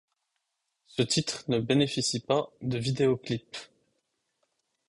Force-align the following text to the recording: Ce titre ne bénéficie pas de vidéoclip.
Ce 0.87 1.03
titre 1.03 1.43
ne 1.47 1.59
bénéficie 1.59 2.21
pas 2.21 2.49
de 2.61 2.79
vidéoclip. 2.79 3.55